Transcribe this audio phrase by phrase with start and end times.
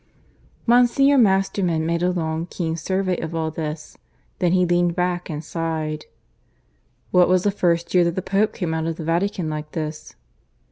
[0.65, 3.95] Monsignor Masterman made a long, keen survey of all this.
[4.39, 6.07] Then he leaned back and sighed.
[7.11, 10.15] "What was the first year that the Pope came out of the Vatican like this?"